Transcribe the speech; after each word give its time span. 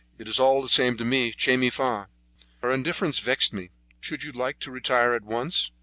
"It 0.17 0.27
is 0.27 0.39
all 0.39 0.63
the 0.63 0.67
same 0.67 0.97
to 0.97 1.05
me. 1.05 1.31
'Che 1.31 1.57
mi 1.57 1.69
fa'!" 1.69 2.07
Her 2.63 2.71
indifference 2.71 3.19
vexed 3.19 3.53
me. 3.53 3.69
"Should 3.99 4.23
you 4.23 4.31
like 4.31 4.57
to 4.61 4.71
retire 4.71 5.13
at 5.13 5.21
once?" 5.23 5.69